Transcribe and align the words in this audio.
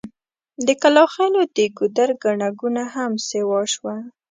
د 0.65 0.67
کلاخېلو 0.81 1.41
د 1.55 1.59
ګودر 1.77 2.09
ګڼه 2.23 2.49
ګوڼه 2.59 2.85
هم 2.95 3.11
سيوا 3.27 3.59
شوه. 3.73 3.95